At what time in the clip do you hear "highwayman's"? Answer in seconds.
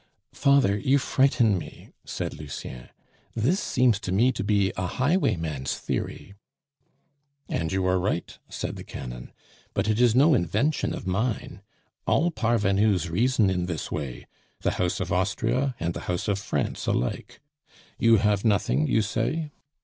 4.87-5.77